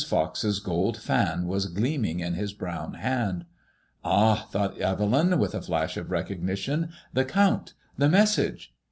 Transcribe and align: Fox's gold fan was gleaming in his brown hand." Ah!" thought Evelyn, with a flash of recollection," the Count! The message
Fox's 0.07 0.59
gold 0.59 0.97
fan 0.97 1.45
was 1.45 1.67
gleaming 1.67 2.21
in 2.21 2.33
his 2.33 2.53
brown 2.53 2.95
hand." 2.95 3.45
Ah!" 4.03 4.47
thought 4.51 4.79
Evelyn, 4.79 5.37
with 5.37 5.53
a 5.53 5.61
flash 5.61 5.95
of 5.95 6.09
recollection," 6.09 6.89
the 7.13 7.23
Count! 7.23 7.75
The 7.99 8.09
message 8.09 8.73